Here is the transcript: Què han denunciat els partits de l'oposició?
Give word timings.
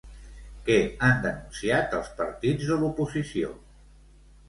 Què 0.69 0.77
han 1.09 1.21
denunciat 1.27 1.95
els 2.01 2.11
partits 2.25 2.73
de 2.73 2.83
l'oposició? 2.83 3.57